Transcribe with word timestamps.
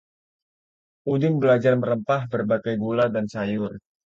Udin 1.11 1.37
belajar 1.43 1.73
merempah 1.81 2.21
berbagai 2.33 2.73
gulai 2.83 3.09
dan 3.15 3.25
sayur 3.33 3.71